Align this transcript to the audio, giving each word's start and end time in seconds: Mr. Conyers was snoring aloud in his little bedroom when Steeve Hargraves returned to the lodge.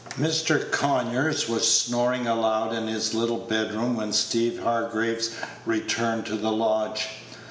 Mr. 0.19 0.71
Conyers 0.71 1.47
was 1.47 1.71
snoring 1.71 2.25
aloud 2.25 2.73
in 2.73 2.87
his 2.87 3.13
little 3.13 3.37
bedroom 3.37 3.95
when 3.97 4.11
Steeve 4.11 4.59
Hargraves 4.63 5.29
returned 5.63 6.25
to 6.25 6.35
the 6.37 6.51
lodge. 6.51 7.05